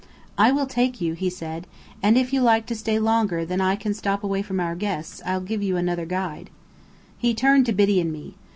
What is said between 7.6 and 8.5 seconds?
to Biddy and me.